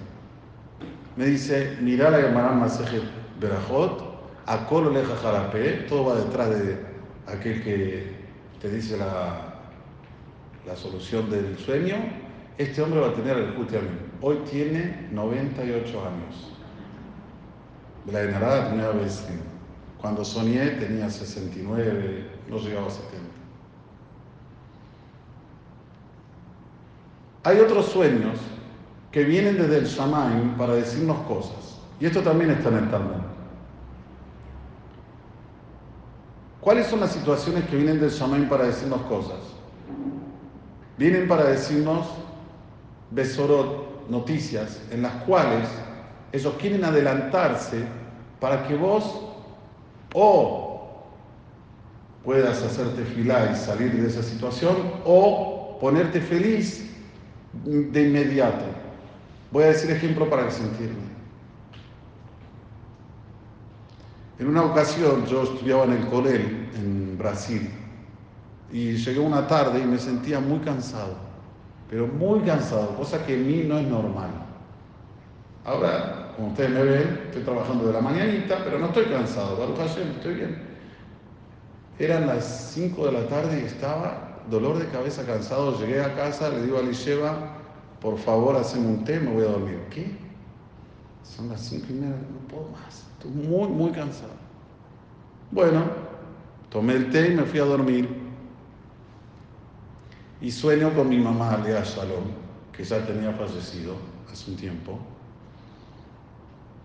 [1.15, 3.03] Me dice, mira la Gemara Masejet
[3.39, 4.06] Berajot,
[4.47, 6.77] Akol Oleja Jarape, todo va detrás de
[7.27, 8.15] aquel que
[8.61, 9.55] te dice la,
[10.65, 11.95] la solución del sueño.
[12.57, 13.99] Este hombre va a tener el mí.
[14.21, 16.53] Hoy tiene 98 años.
[18.09, 19.11] La Genarada tenía 20.
[19.99, 23.17] Cuando soñé tenía 69, no llegaba a 70.
[27.43, 28.39] Hay otros sueños
[29.11, 31.81] que vienen desde el Shamaim para decirnos cosas.
[31.99, 33.36] Y esto también está en el Talmud.
[36.67, 39.37] ¿Cuáles son las situaciones que vienen del Shamaim para decirnos cosas?
[40.97, 42.07] Vienen para decirnos
[43.09, 45.69] besorot, noticias, en las cuales
[46.33, 47.85] ellos quieren adelantarse
[48.41, 49.29] para que vos
[50.13, 51.05] o
[52.25, 54.75] puedas hacerte filar y salir de esa situación
[55.05, 56.85] o ponerte feliz
[57.63, 58.65] de inmediato.
[59.51, 60.63] Voy a decir ejemplo para que se.
[64.39, 67.69] En una ocasión yo estudiaba en el Colel, en Brasil,
[68.71, 71.15] y llegué una tarde y me sentía muy cansado,
[71.89, 74.29] pero muy cansado, cosa que en mí no es normal.
[75.65, 80.33] Ahora, como ustedes me ven, estoy trabajando de la mañanita, pero no estoy cansado, estoy
[80.35, 80.61] bien.
[81.99, 85.79] Eran las 5 de la tarde y estaba dolor de cabeza cansado.
[85.79, 87.57] Llegué a casa, le digo a Lisheva,
[87.99, 89.79] por favor, haceme un té, me voy a dormir.
[89.89, 90.15] ¿Qué?
[91.23, 93.06] Son las 5 y media, no puedo más.
[93.33, 94.33] Muy, muy cansado.
[95.51, 95.83] Bueno,
[96.69, 98.09] tomé el té y me fui a dormir.
[100.41, 102.25] Y sueño con mi mamá, Lea Shalom,
[102.71, 103.95] que ya tenía fallecido
[104.31, 104.99] hace un tiempo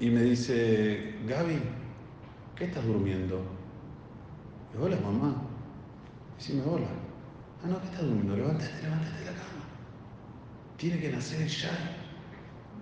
[0.02, 1.62] y me dice, Gaby,
[2.56, 3.40] ¿qué estás durmiendo?
[4.74, 5.32] Y hola mamá.
[6.48, 6.88] Y me hola.
[7.62, 8.36] Ah, no, ¿qué estás durmiendo?
[8.36, 9.64] Levántate, levántate de la cama.
[10.76, 11.70] Tiene que nacer el Shai.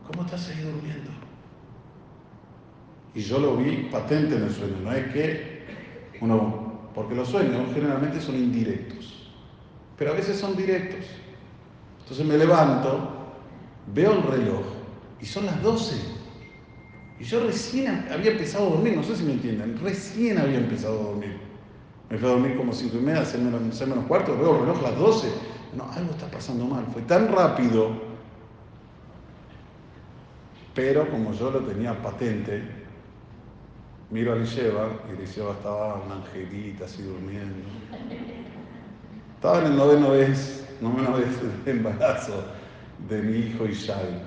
[0.07, 1.11] ¿Cómo estás ahí durmiendo?
[3.14, 5.64] Y yo lo vi patente en el sueño, no es que
[6.20, 9.31] uno, porque los sueños generalmente son indirectos,
[9.96, 11.05] pero a veces son directos.
[12.01, 13.11] Entonces me levanto,
[13.92, 14.62] veo el reloj
[15.20, 16.20] y son las 12
[17.20, 20.99] y yo recién había empezado a dormir, no sé si me entienden, recién había empezado
[20.99, 21.38] a dormir.
[22.09, 24.79] Me fui a dormir como cinco y media, seis menos, menos cuarto, veo el reloj
[24.79, 25.29] a las 12.
[25.77, 26.87] No, algo está pasando mal.
[26.92, 27.90] Fue tan rápido,
[30.75, 32.62] pero como yo lo tenía patente,
[34.11, 37.68] miro a Lisheva y Lisheva estaba una angelita así durmiendo.
[39.37, 42.44] Estaba en el noveno vez, noveno vez de embarazo
[43.09, 44.23] de mi hijo Ishai.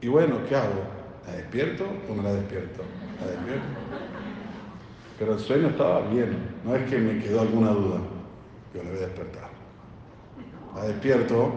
[0.00, 0.82] Y bueno, ¿qué hago?
[1.26, 2.82] ¿La despierto o no la despierto?
[3.20, 3.66] ¿La despierto?
[5.18, 8.00] Pero el sueño estaba bien, no es que me quedó alguna duda.
[8.74, 9.50] Yo la voy a despertar.
[10.74, 11.52] La despierto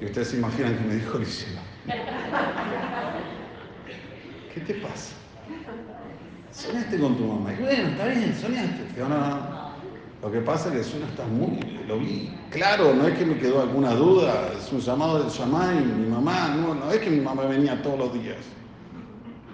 [0.00, 1.60] y ustedes se imaginan que me dijo Liceo.
[4.66, 5.14] ¿Qué te pasa?
[6.52, 7.52] Soñaste con tu mamá.
[7.52, 8.84] Y bueno, está bien, soñaste.
[10.22, 13.38] Lo que pasa es que sueño está muy, lo vi claro, no es que me
[13.38, 17.20] quedó alguna duda, es un llamado del Shamay, mi mamá, no, no es que mi
[17.20, 18.36] mamá venía todos los días.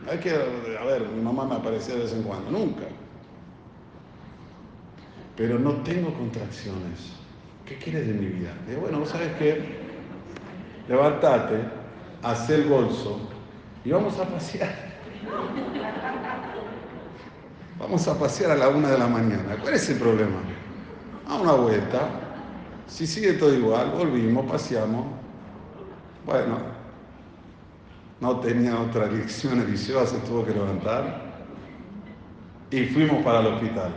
[0.05, 2.83] No es que, a ver, mi mamá me aparecía de vez en cuando, nunca.
[5.37, 7.13] Pero no tengo contracciones.
[7.65, 8.53] ¿Qué quieres de mi vida?
[8.67, 9.63] Digo, bueno, vos sabes qué,
[10.89, 11.61] levántate,
[12.25, 13.21] haz el bolso
[13.85, 14.96] y vamos a pasear.
[17.79, 19.57] Vamos a pasear a la una de la mañana.
[19.61, 20.41] ¿Cuál es el problema?
[21.29, 22.09] a una vuelta.
[22.87, 25.07] Si sigue todo igual, volvimos, paseamos.
[26.25, 26.59] Bueno,
[28.21, 31.25] no tenía otra elección, Eliseo se tuvo que levantar
[32.71, 33.93] y fuimos para el hospital.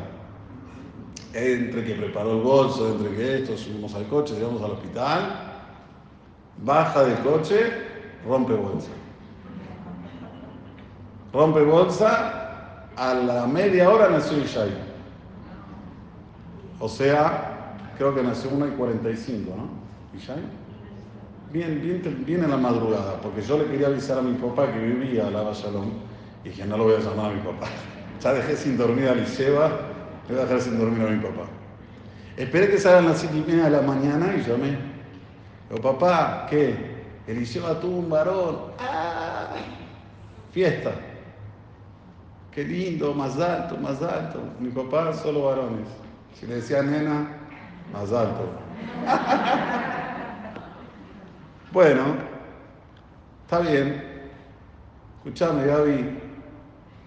[1.34, 5.62] Entre que preparó el bolso, entre que esto, subimos al coche, llegamos al hospital,
[6.64, 7.72] baja del coche,
[8.28, 8.90] rompe bolsa.
[11.32, 14.72] Rompe bolsa, a la media hora nació Ishai.
[16.80, 19.70] O sea, creo que nació 1 y 45, ¿no?
[20.18, 20.36] ¿Y ya?
[21.52, 24.80] Bien, bien, bien en la madrugada, porque yo le quería avisar a mi papá que
[24.80, 25.90] vivía a la Shalom
[26.44, 27.68] y dije, no lo voy a llamar a mi papá.
[28.22, 29.70] Ya dejé sin dormir a Liseba,
[30.28, 31.48] le voy a dejar sin dormir a mi papá.
[32.36, 34.78] Esperé que salgan las 7 y media de la mañana y llamé.
[35.70, 36.76] Digo, papá, ¿qué?
[37.28, 38.58] Eliseba tuvo un varón.
[38.80, 39.48] ¡Ah!
[40.52, 40.92] Fiesta.
[42.52, 44.42] Qué lindo, más alto, más alto.
[44.60, 45.88] Mi papá solo varones.
[46.34, 47.28] Si le decía nena,
[47.94, 48.50] más alto.
[51.72, 52.16] bueno,
[53.44, 54.04] está bien.
[55.18, 56.18] Escúchame, Gaby,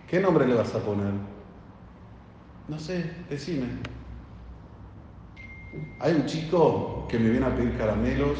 [0.06, 1.12] ¿qué nombre le vas a poner?
[2.68, 3.66] No sé, decime.
[6.00, 8.38] Hay un chico que me viene a pedir caramelos,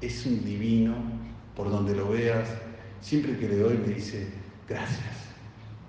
[0.00, 0.94] es un divino,
[1.56, 2.48] por donde lo veas,
[3.00, 4.32] siempre que le doy me dice,
[4.68, 5.29] gracias.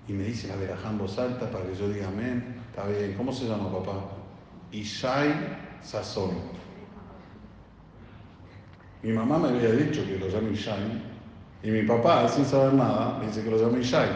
[0.08, 2.56] Y me dice la verajá en voz alta para que yo diga amén.
[2.70, 4.02] Está bien, ¿cómo se llama papá?
[4.72, 5.34] Ishai
[5.82, 6.32] Sazón.
[9.04, 11.02] Mi mamá me había dicho que lo llame Ishai,
[11.64, 14.10] y mi papá, sin saber nada, me dice que lo llame Ishai.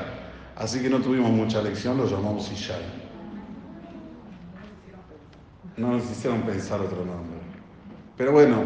[0.56, 2.82] Así que no tuvimos mucha lección, lo llamamos Ishai.
[5.78, 7.40] No nos hicieron pensar otro nombre.
[8.16, 8.64] Pero bueno,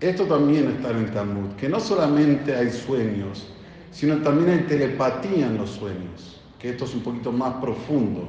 [0.00, 3.48] esto también está en el Talmud, que no solamente hay sueños,
[3.96, 8.28] sino también hay telepatía en los sueños, que esto es un poquito más profundo,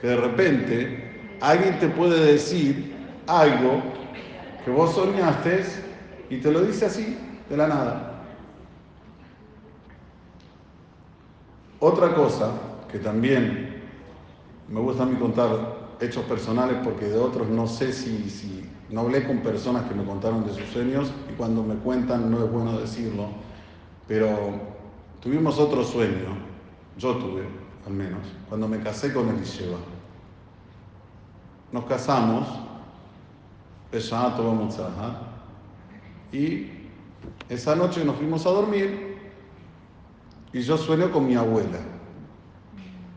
[0.00, 2.94] que de repente alguien te puede decir
[3.26, 3.82] algo
[4.64, 5.64] que vos soñaste
[6.30, 7.18] y te lo dice así,
[7.48, 8.22] de la nada.
[11.80, 12.52] Otra cosa
[12.88, 13.82] que también
[14.68, 19.00] me gusta a mí contar hechos personales porque de otros no sé si, si, no
[19.00, 22.52] hablé con personas que me contaron de sus sueños y cuando me cuentan no es
[22.52, 23.26] bueno decirlo,
[24.06, 24.78] pero
[25.20, 26.36] tuvimos otro sueño,
[26.96, 27.44] yo tuve
[27.86, 29.78] al menos, cuando me casé con Elisheva.
[31.72, 32.46] Nos casamos,
[36.32, 36.68] y
[37.48, 39.18] esa noche nos fuimos a dormir
[40.52, 41.78] y yo sueño con mi abuela.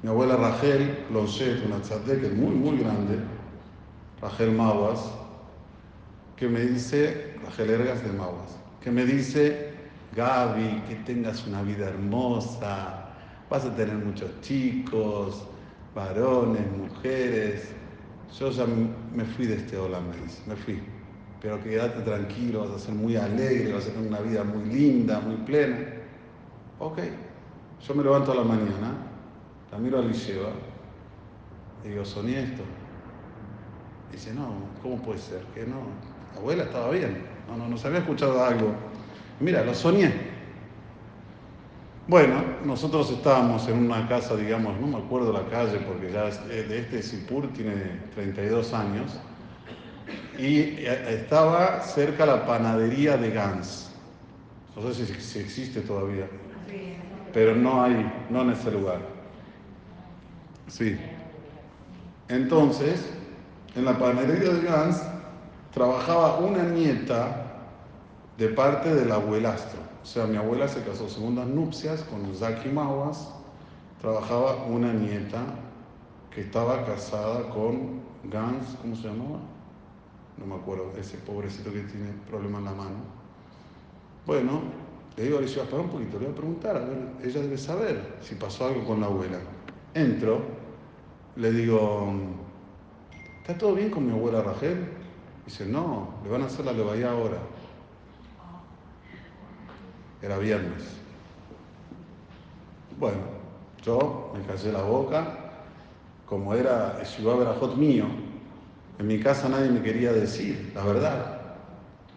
[0.02, 3.20] Mi abuela Rachel Lonchet, una que es muy, muy grande,
[4.22, 5.12] Rachel Mawas,
[6.36, 9.73] que me dice, Rachel Ergas de Mawas, que me dice,
[10.16, 13.10] Gaby, que tengas una vida hermosa,
[13.50, 15.44] vas a tener muchos chicos,
[15.96, 17.70] varones, mujeres.
[18.40, 18.66] Yo ya
[19.16, 20.16] me fui de este hola, me
[20.48, 20.82] me fui.
[21.42, 25.20] Pero quédate tranquilo, vas a ser muy alegre, vas a tener una vida muy linda,
[25.20, 25.78] muy plena.
[26.80, 27.00] Ok,
[27.86, 29.14] yo me levanto a la mañana
[29.74, 32.64] la miro a y digo, soñé esto.
[34.12, 35.42] dice, no, ¿cómo puede ser?
[35.56, 35.88] Que no,
[36.34, 37.26] la abuela estaba bien.
[37.48, 38.72] No, no, nos había escuchado algo.
[39.44, 40.10] Mira, lo soñé.
[42.08, 46.80] Bueno, nosotros estábamos en una casa, digamos, no me acuerdo la calle porque ya de
[46.80, 47.74] este Sipur tiene
[48.16, 49.20] 32 años,
[50.38, 53.92] y eh, estaba cerca la panadería de Gans.
[54.78, 56.28] No sé si, si existe todavía,
[57.34, 59.00] pero no hay, no en ese lugar.
[60.68, 60.98] Sí.
[62.30, 63.12] Entonces,
[63.76, 65.04] en la panadería de Gans
[65.74, 67.43] trabajaba una nieta
[68.44, 69.80] de parte del abuelastro.
[70.02, 73.30] O sea, mi abuela se casó segundas nupcias con Zaki Mawas.
[74.02, 75.46] Trabajaba una nieta
[76.30, 79.40] que estaba casada con Gans, ¿cómo se llamaba?
[80.38, 82.98] No me acuerdo, ese pobrecito que tiene problema en la mano.
[84.26, 84.64] Bueno,
[85.16, 87.58] le digo a Alicia, espera un poquito, le voy a preguntar, a ver, ella debe
[87.58, 89.40] saber si pasó algo con la abuela.
[89.94, 90.42] Entro,
[91.38, 92.12] le digo,
[93.40, 94.86] ¿está todo bien con mi abuela Rachel?
[95.46, 97.38] Dice, no, le van a hacer la levaya ahora.
[100.24, 100.84] Era viernes.
[102.98, 103.18] Bueno,
[103.84, 105.28] yo me callé la boca,
[106.26, 108.06] como era a hot mío,
[108.98, 111.42] en mi casa nadie me quería decir la verdad.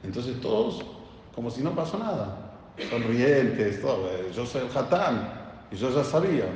[0.05, 0.87] Entonces todos,
[1.35, 2.53] como si no pasó nada,
[2.89, 4.09] sonrientes, todo.
[4.33, 5.29] Yo soy el hatán
[5.73, 6.47] y yo ya sabía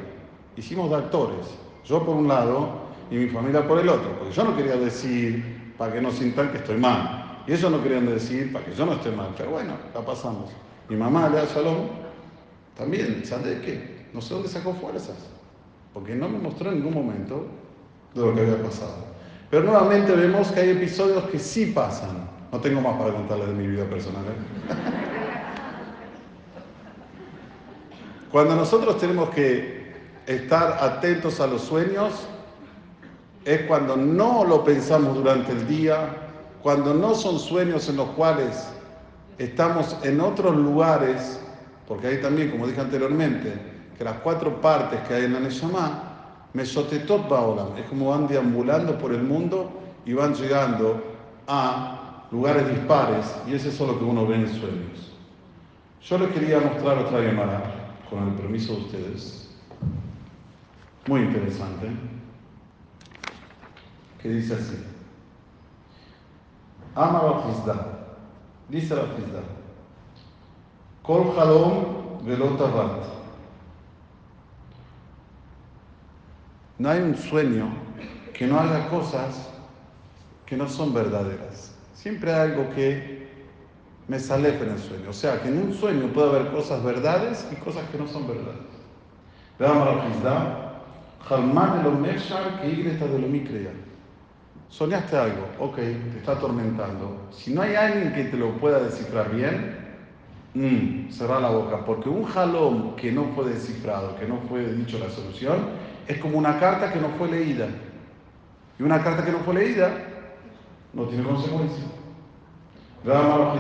[0.57, 1.47] hicimos de actores,
[1.85, 5.75] yo por un lado y mi familia por el otro, porque yo no quería decir
[5.77, 8.87] para que no sientan que estoy mal, y ellos no querían decir para que yo
[8.87, 10.51] no esté mal, pero bueno, la pasamos.
[10.91, 11.87] Mi mamá, Lea Shalom,
[12.77, 14.09] también, ¿sabe qué?
[14.13, 15.15] No sé dónde sacó fuerzas,
[15.95, 17.47] porque no me mostró en ningún momento
[18.13, 18.97] de lo que había pasado.
[19.53, 22.29] Pero nuevamente vemos que hay episodios que sí pasan.
[22.51, 24.25] No tengo más para contarles de mi vida personal.
[24.25, 24.73] ¿eh?
[28.33, 29.95] Cuando nosotros tenemos que
[30.27, 32.15] estar atentos a los sueños
[33.45, 36.17] es cuando no lo pensamos durante el día,
[36.63, 38.69] cuando no son sueños en los cuales
[39.45, 41.41] estamos en otros lugares,
[41.89, 43.55] porque hay también, como dije anteriormente,
[43.97, 46.03] que las cuatro partes que hay en la Neshama,
[46.53, 49.73] Mesotetot Baolam, es como van deambulando por el mundo
[50.05, 51.03] y van llegando
[51.47, 55.17] a lugares dispares, y eso es lo que uno ve en sueños.
[56.03, 57.63] Yo les quería mostrar otra llamada,
[58.11, 59.51] con el permiso de ustedes
[61.07, 61.89] muy interesante,
[64.21, 64.85] que dice así.
[66.95, 67.21] Ama
[68.71, 69.43] Bafizda, dice Bafizda,
[71.03, 72.59] Kol Halom Velot
[76.79, 77.69] No hay un sueño
[78.33, 79.51] que no haga cosas
[80.47, 81.75] que no son verdaderas.
[81.95, 83.29] Siempre hay algo que
[84.09, 85.11] me sale en el sueño.
[85.11, 88.27] O sea, que en un sueño puede haber cosas verdades y cosas que no son
[88.27, 88.57] verdades.
[89.59, 90.71] Veamos la
[91.29, 92.03] Jalmán de lo
[92.61, 93.73] que igreta de lo micrea.
[94.71, 97.29] Soñaste algo, ok, te está atormentando.
[97.33, 99.77] Si no hay alguien que te lo pueda descifrar bien,
[100.55, 101.85] mmm, la boca.
[101.85, 105.57] Porque un jalón que no fue descifrado, que no fue dicho la solución,
[106.07, 107.67] es como una carta que no fue leída.
[108.79, 109.91] Y una carta que no fue leída
[110.93, 111.85] no tiene consecuencia.
[113.05, 113.55] Rama.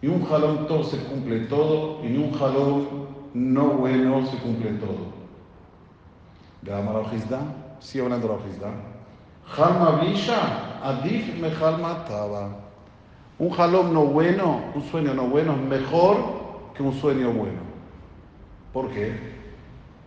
[0.00, 2.88] Y un jalón todo se cumple todo, y un jalón
[3.34, 5.17] no bueno se cumple todo.
[6.64, 7.40] Rama Rajizda.
[7.80, 8.70] Sigue hablando Rajizda.
[9.46, 12.50] Jalma bisha, adif me jalma taba.
[13.38, 16.16] Un jalón no bueno, un sueño no bueno es mejor
[16.74, 17.60] que un sueño bueno.
[18.72, 19.16] ¿Por qué?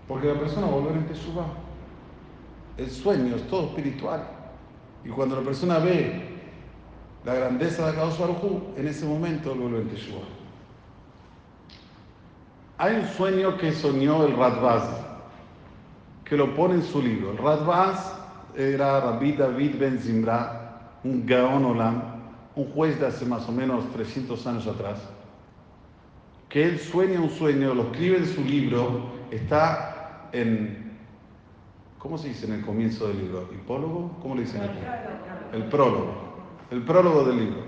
[0.08, 1.48] Porque la persona volver en Teshuvah.
[2.78, 4.28] El sueño es todo espiritual.
[5.04, 6.30] Y cuando la persona ve
[7.24, 10.28] la grandeza de Akadosh Baruj en ese momento vuelve en Teshuvah.
[12.78, 14.84] Hay un sueño que soñó el Radbaz,
[16.32, 17.32] que lo pone en su libro.
[17.32, 18.18] El Radbaz
[18.56, 22.02] era Rabbi David Ben Zimra, un Gaon Olam,
[22.56, 25.02] un juez de hace más o menos 300 años atrás,
[26.48, 30.98] que él sueña un sueño, lo escribe en su libro, está en,
[32.00, 33.50] ¿cómo se dice en el comienzo del libro?
[33.54, 34.18] ¿Hipólogo?
[34.22, 34.62] ¿Cómo le dicen?
[35.52, 36.14] El prólogo.
[36.72, 37.64] El prólogo del libro.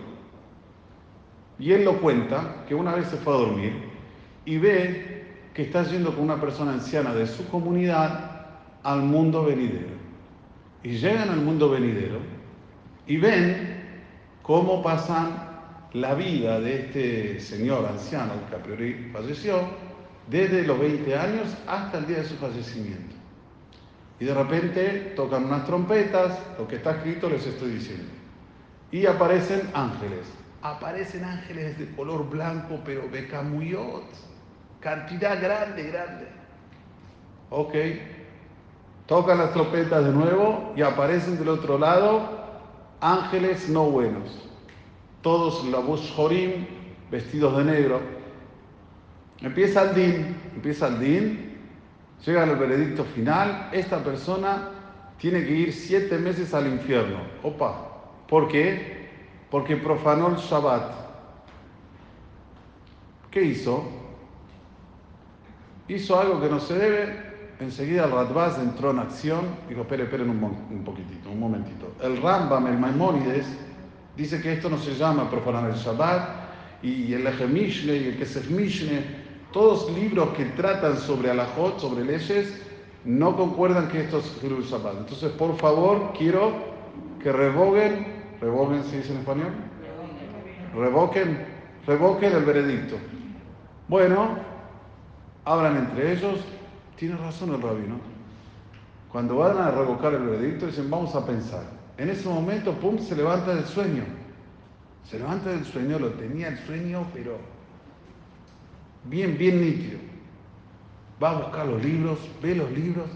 [1.60, 3.74] Y él lo cuenta que una vez se fue a dormir
[4.46, 8.33] y ve que está yendo con una persona anciana de su comunidad
[8.84, 9.94] al mundo venidero.
[10.84, 12.20] Y llegan al mundo venidero
[13.08, 13.98] y ven
[14.42, 15.52] cómo pasan
[15.94, 19.62] la vida de este señor anciano que a priori falleció
[20.28, 23.16] desde los 20 años hasta el día de su fallecimiento.
[24.20, 28.12] Y de repente tocan unas trompetas, lo que está escrito les estoy diciendo.
[28.92, 30.32] Y aparecen ángeles.
[30.62, 34.06] Aparecen ángeles de color blanco, pero becamuyot.
[34.80, 36.28] Cantidad grande, grande.
[37.50, 37.74] Ok.
[39.08, 42.30] Tocan las trompetas de nuevo y aparecen del otro lado
[43.02, 44.50] ángeles no buenos.
[45.22, 46.66] Todos la voz jorim,
[47.12, 48.24] vestidos de negro
[49.44, 51.58] Empieza el din, empieza el din,
[52.26, 54.70] llega al veredicto final, esta persona
[55.18, 57.18] tiene que ir siete meses al infierno.
[57.44, 57.76] Opa,
[58.30, 59.10] ¿por qué?
[59.52, 60.94] Porque profanó el Shabbat.
[63.32, 63.84] ¿Qué hizo?
[65.90, 67.23] Hizo algo que no se debe,
[67.60, 71.94] enseguida el Radbaz entró en acción, dijo, espere, esperen un, un, poquitito, un momentito.
[72.02, 73.46] El Rambam, el Maimónides,
[74.16, 76.44] dice que esto no se llama profanar el Shabbat,
[76.84, 79.24] y el Eje y el Kesef Mishne,
[79.54, 82.62] todos libros que tratan sobre alajot, sobre leyes,
[83.06, 84.98] no concuerdan que esto es Hilul Shabbat.
[85.00, 86.52] Entonces, por favor, quiero
[87.22, 88.06] que revoguen,
[88.42, 89.54] revoguen, ¿se dice en español?
[90.76, 91.46] Revoquen,
[91.88, 92.98] revoquen el veredicto.
[93.88, 94.38] Bueno,
[95.46, 96.40] hablan entre ellos,
[96.96, 98.00] tiene razón el rabino.
[99.12, 101.64] Cuando van a revocar el veredicto, dicen, vamos a pensar.
[101.98, 104.04] En ese momento, pum, se levanta del sueño.
[105.04, 107.38] Se levanta del sueño, lo tenía el sueño, pero
[109.06, 110.00] bien, bien nítido.
[111.22, 113.10] Va a buscar los libros, ve los libros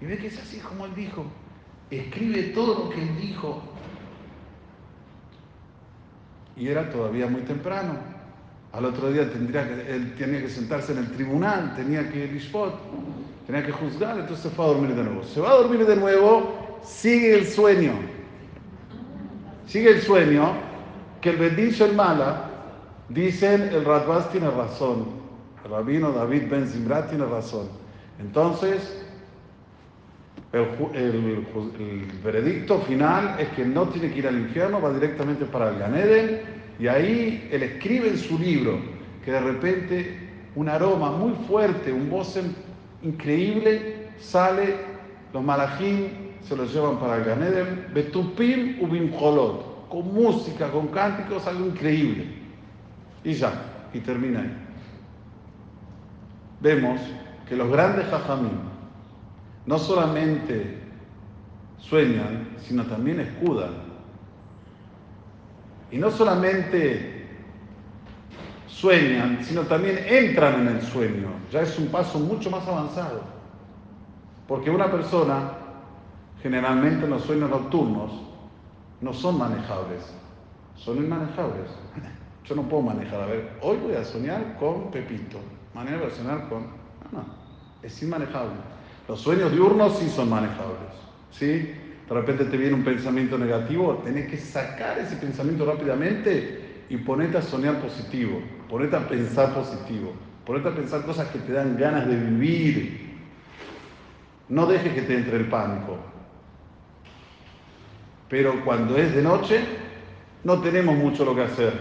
[0.00, 1.26] y ve que es así como él dijo.
[1.90, 3.62] Escribe todo lo que él dijo.
[6.56, 8.11] Y era todavía muy temprano.
[8.72, 12.50] Al otro día tendría que, él tenía que sentarse en el tribunal, tenía que ir
[13.46, 15.22] tenía que juzgar, entonces se fue a dormir de nuevo.
[15.24, 17.92] Se va a dormir de nuevo, sigue el sueño.
[19.66, 20.54] Sigue el sueño
[21.20, 22.50] que el bendicho el mala,
[23.10, 25.06] dicen el Radbaz tiene razón.
[25.64, 27.68] El rabino David Ben Zimrat tiene razón.
[28.18, 29.01] Entonces,
[30.52, 31.46] el,
[32.22, 36.40] veredicto final es que no tiene que ir al infierno, va directamente para el Ganeden,
[36.78, 38.78] y ahí él escribe en su libro
[39.24, 40.18] que de repente
[40.54, 42.38] un aroma muy fuerte, un voz
[43.02, 44.76] increíble, sale,
[45.32, 46.08] los malajim
[46.42, 52.26] se los llevan para el Ganeden, Betupim Ubim Jolot, con música, con cánticos, algo increíble.
[53.24, 53.52] Y ya,
[53.94, 54.62] y termina ahí
[56.62, 57.00] vemos
[57.48, 58.71] que los grandes jajamim
[59.66, 60.78] no solamente
[61.78, 63.70] sueñan, sino también escudan.
[65.90, 67.28] Y no solamente
[68.66, 71.28] sueñan, sino también entran en el sueño.
[71.50, 73.22] Ya es un paso mucho más avanzado.
[74.48, 75.52] Porque una persona,
[76.42, 78.12] generalmente en los sueños nocturnos,
[79.00, 80.02] no son manejables,
[80.76, 81.68] son inmanejables.
[82.44, 85.38] Yo no puedo manejar, a ver, hoy voy a soñar con Pepito
[85.74, 86.62] Mañana voy a soñar con...
[87.12, 87.24] No, no,
[87.82, 88.56] es inmanejable.
[89.08, 90.92] Los sueños diurnos sí son manejables.
[91.30, 91.74] ¿Sí?
[92.08, 97.38] De repente te viene un pensamiento negativo, tenés que sacar ese pensamiento rápidamente y ponerte
[97.38, 100.12] a soñar positivo, ponerte a pensar positivo,
[100.44, 103.12] ponerte a pensar cosas que te dan ganas de vivir.
[104.48, 105.96] No dejes que te entre el pánico.
[108.28, 109.60] Pero cuando es de noche,
[110.44, 111.72] no tenemos mucho lo que hacer.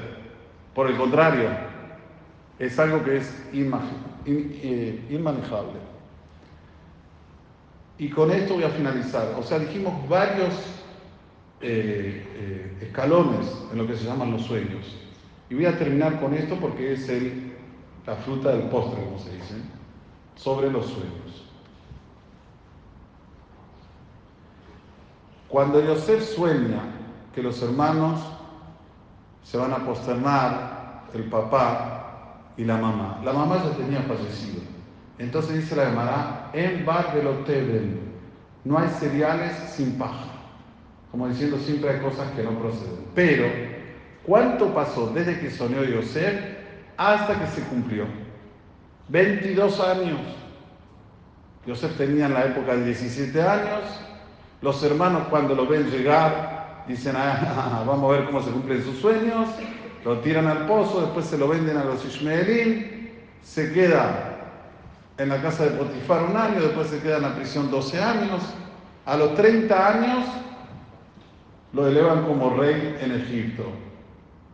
[0.74, 1.50] Por el contrario,
[2.58, 5.91] es algo que es eh, inmanejable.
[8.02, 9.36] Y con esto voy a finalizar.
[9.38, 10.56] O sea, dijimos varios
[11.62, 14.98] eh, eh, escalones en lo que se llaman los sueños.
[15.52, 17.54] Y voy a terminar con esto porque es el,
[18.08, 19.54] la fruta del postre, como se dice,
[20.34, 21.46] sobre los sueños.
[25.48, 26.82] Cuando Yosef sueña
[27.36, 28.20] que los hermanos
[29.44, 33.22] se van a posternar, el papá y la mamá.
[33.24, 34.64] La mamá ya tenía fallecido.
[35.20, 37.24] Entonces dice la llamará en bar de
[38.64, 40.28] No hay cereales sin paja.
[41.12, 43.06] Como diciendo, siempre hay cosas que no proceden.
[43.14, 43.46] Pero,
[44.24, 46.40] ¿cuánto pasó desde que soñó Yosef
[46.98, 48.06] hasta que se cumplió?
[49.10, 50.20] 22 años.
[51.66, 53.84] Yosef tenía en la época de 17 años,
[54.62, 58.98] los hermanos cuando lo ven llegar dicen, ah, vamos a ver cómo se cumplen sus
[58.98, 59.48] sueños,
[60.04, 63.12] lo tiran al pozo, después se lo venden a los Ishmaelín,
[63.44, 64.31] se queda
[65.18, 68.42] en la casa de Potifar un año, después se queda en la prisión 12 años,
[69.06, 70.26] a los 30 años
[71.74, 73.64] lo elevan como rey en Egipto.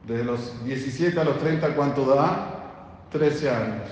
[0.05, 3.05] Desde los 17 a los 30, ¿cuánto da?
[3.11, 3.89] 13 años.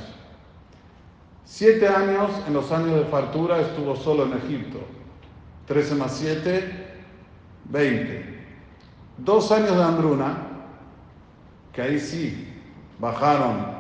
[1.44, 4.80] Siete años, en los años de fartura, estuvo solo en Egipto.
[5.68, 6.88] 13 más 7,
[7.66, 8.46] 20.
[9.18, 10.38] Dos años de hambruna,
[11.74, 12.54] que ahí sí
[13.00, 13.75] bajaron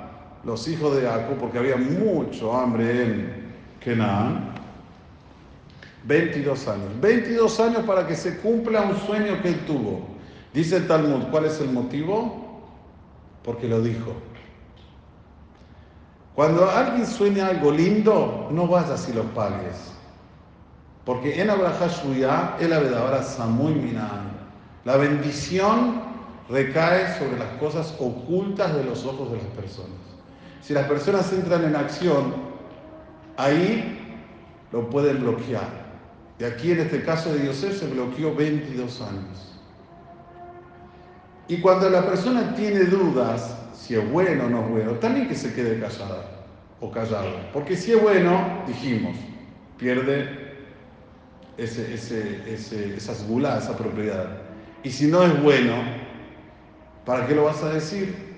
[0.45, 4.53] los hijos de Jacob, porque había mucho hambre en Canaán.
[6.05, 7.01] 22 años.
[7.01, 10.07] 22 años para que se cumpla un sueño que él tuvo.
[10.53, 12.61] Dice el Talmud, ¿cuál es el motivo?
[13.43, 14.13] Porque lo dijo.
[16.35, 19.93] Cuando alguien sueña algo lindo, no vayas y lo pagues.
[21.05, 24.31] Porque en Abraham Shuyah, el Abedabara muy Minan.
[24.83, 26.01] La bendición
[26.49, 30.04] recae sobre las cosas ocultas de los ojos de las personas.
[30.65, 32.33] Si las personas entran en acción,
[33.37, 33.99] ahí
[34.71, 35.85] lo pueden bloquear.
[36.39, 39.59] Y aquí en este caso de Yosef se bloqueó 22 años.
[41.47, 45.35] Y cuando la persona tiene dudas, si es bueno o no es bueno, también que
[45.35, 46.25] se quede callada
[46.81, 47.29] o callado.
[47.53, 49.15] Porque si es bueno, dijimos,
[49.77, 50.55] pierde
[51.59, 54.41] ese, ese, esa esa propiedad.
[54.81, 55.75] Y si no es bueno,
[57.05, 58.34] ¿para qué lo vas a decir?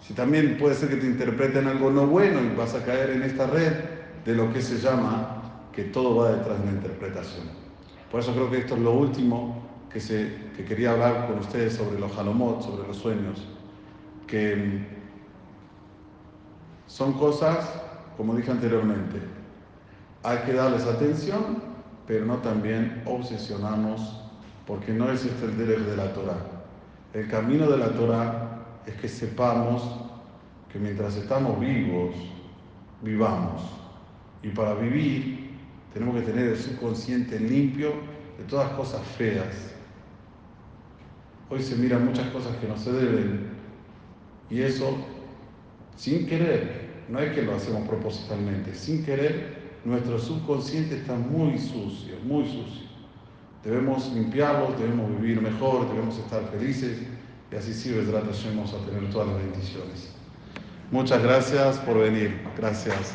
[0.00, 3.22] Si también puede ser que te interpreten algo no bueno y vas a caer en
[3.22, 3.72] esta red
[4.24, 7.46] de lo que se llama que todo va detrás de una interpretación.
[8.10, 11.74] Por eso creo que esto es lo último que, se, que quería hablar con ustedes
[11.74, 13.46] sobre los halomot, sobre los sueños,
[14.26, 14.86] que mm,
[16.86, 17.70] son cosas,
[18.16, 19.20] como dije anteriormente,
[20.22, 21.70] hay que darles atención
[22.10, 24.20] pero no también obsesionamos,
[24.66, 26.44] porque no es este el deber de la Torah.
[27.14, 28.49] El camino de la Torah
[28.86, 29.82] es que sepamos
[30.72, 32.14] que mientras estamos vivos,
[33.02, 33.62] vivamos.
[34.42, 35.50] Y para vivir
[35.92, 37.92] tenemos que tener el subconsciente limpio
[38.38, 39.74] de todas cosas feas.
[41.48, 43.50] Hoy se miran muchas cosas que no se deben
[44.48, 44.96] y eso
[45.96, 52.14] sin querer, no es que lo hacemos propositalmente, sin querer nuestro subconsciente está muy sucio,
[52.24, 52.88] muy sucio.
[53.64, 56.98] Debemos limpiarlo, debemos vivir mejor, debemos estar felices
[57.52, 57.90] y así sí,
[58.56, 60.10] vamos a tener todas las bendiciones.
[60.90, 62.40] Muchas gracias por venir.
[62.56, 63.14] Gracias.